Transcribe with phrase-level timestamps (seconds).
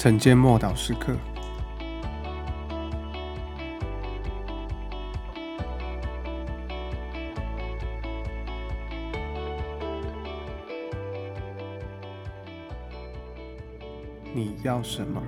[0.00, 1.14] 晨间默祷时刻。
[14.32, 15.20] 你要什么？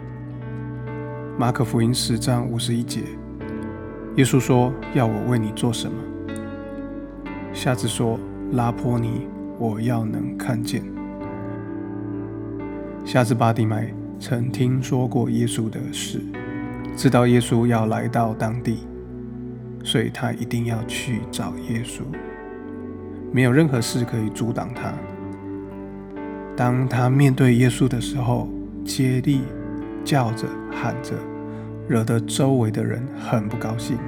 [1.39, 3.02] 马可福音十章五十一节，
[4.16, 6.02] 耶稣说：“要我为你做什么？”
[7.52, 8.18] 下次说
[8.52, 9.29] ：“拉波尼，
[9.59, 10.82] 我要能看见。”
[13.04, 13.93] 下次巴迪买
[14.23, 16.21] 曾听说过耶稣的事，
[16.94, 18.86] 知道耶稣要来到当地，
[19.82, 22.03] 所以他一定要去找耶稣，
[23.32, 24.93] 没有任何事可以阻挡他。
[26.57, 28.49] 当他面对耶稣的时候，
[28.85, 29.40] 接力
[30.04, 31.16] 叫着喊着，
[31.89, 33.98] 惹得周围的人很不高兴，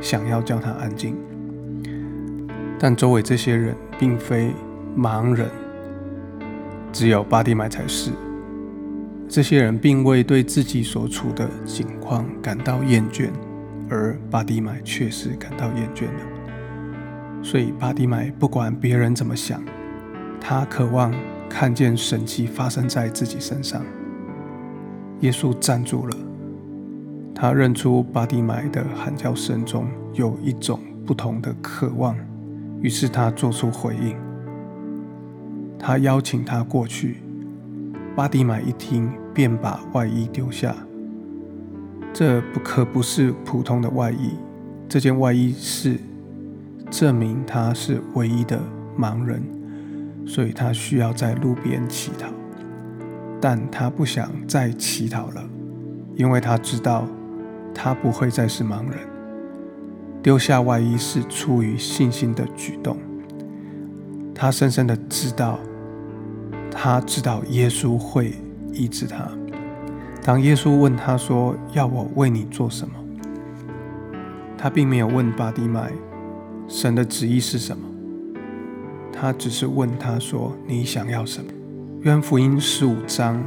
[0.00, 1.16] 想要叫他安静。
[2.78, 4.52] 但周围这些人并非
[4.96, 5.50] 盲人，
[6.92, 8.12] 只有巴蒂买才是。
[9.36, 13.28] 这些人并未对自己所处的境况感到厌倦，
[13.90, 17.42] 而巴蒂买却是感到厌倦的。
[17.42, 19.62] 所以巴蒂买不管别人怎么想，
[20.40, 21.12] 他渴望。
[21.50, 23.82] 看见神迹发生在自己身上，
[25.20, 26.16] 耶稣站住了。
[27.34, 32.16] 他认出巴蒂买的喊叫声中有一种不同的渴望，
[32.80, 34.16] 于是他做出回应。
[35.78, 37.18] 他邀请他过去。
[38.16, 40.74] 巴蒂买一听，便把外衣丢下。
[42.14, 44.30] 这不可不是普通的外衣，
[44.88, 45.98] 这件外衣是
[46.90, 48.58] 证明他是唯一的
[48.98, 49.42] 盲人。
[50.24, 52.26] 所以他需要在路边乞讨，
[53.38, 55.44] 但他不想再乞讨了，
[56.14, 57.06] 因为他知道
[57.74, 58.98] 他不会再是盲人。
[60.22, 62.96] 丢下外衣是出于信心的举动。
[64.34, 65.60] 他深深的知道，
[66.78, 68.34] 他知道耶稣会
[68.70, 69.26] 医治他。
[70.22, 72.94] 当耶稣问他说：“要我为你做什么？”
[74.58, 75.90] 他并没有问巴迪麦
[76.68, 77.82] 神的旨意是什么。
[79.10, 81.50] 他只是问他说：“你想要什么？”
[82.04, 83.42] 约福音十五章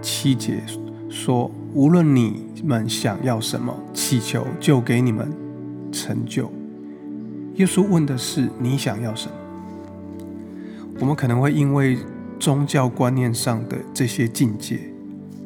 [0.00, 0.62] 七节
[1.10, 5.28] 说：“无论你们想要什么，祈求就给你们
[5.90, 6.50] 成就。”
[7.56, 9.34] 耶稣问的是你想要什么？
[11.00, 11.98] 我们可能会因为
[12.42, 14.76] 宗教观念上的这些境界，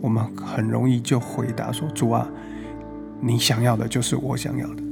[0.01, 2.27] 我们很容易就回答说：“主啊，
[3.21, 4.83] 你想要的就是我想要的。”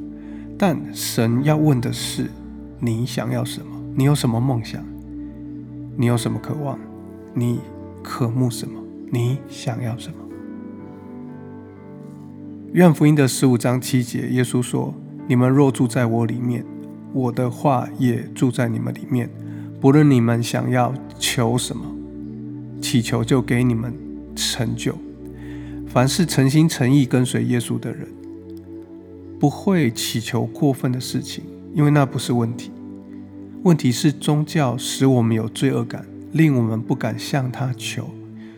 [0.59, 2.31] 但神要问的是
[2.78, 3.81] 你想要什么？
[3.97, 4.84] 你有什么梦想？
[5.97, 6.78] 你有什么渴望？
[7.32, 7.59] 你
[8.03, 8.78] 渴慕什么？
[9.10, 10.16] 你想要什么？
[12.75, 14.93] 愿福音的十五章七节，耶稣说
[15.26, 16.66] ：“你们若住在我里面，
[17.14, 19.31] 我的话也住在你们里面。
[19.84, 21.84] 不论你们想要求什么，
[22.80, 23.92] 祈求就给你们
[24.34, 24.96] 成就。
[25.86, 28.08] 凡是诚心诚意跟随耶稣的人，
[29.38, 32.70] 不会祈求过分的事情，因为那不是问题。”
[33.62, 38.08] 问题是宗教使我们有罪恶感，令我们不敢向他求，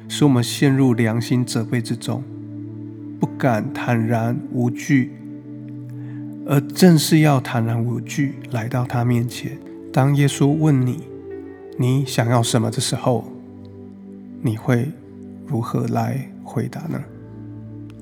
[0.06, 2.22] 使我们陷入良心责备之中，
[3.18, 5.10] 不敢坦然无惧。
[6.46, 9.58] 而正是要坦然无惧来到他面前。
[9.92, 11.02] 当耶稣问你
[11.78, 13.24] 你想要什么的时候，
[14.40, 14.90] 你会
[15.46, 17.02] 如何来回答呢？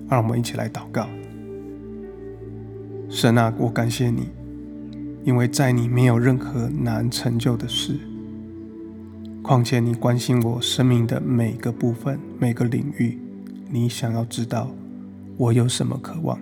[0.08, 1.08] 让我们一起来祷告。
[3.10, 4.28] 神啊，我感谢你。
[5.24, 7.98] 因为在你没有任何难成就的事，
[9.42, 13.18] 况且你关心我生命的每个部分、每个领域，
[13.70, 14.70] 你想要知道
[15.38, 16.38] 我有什么渴望。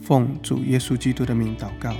[0.00, 1.92] 奉主耶稣基督的名祷告，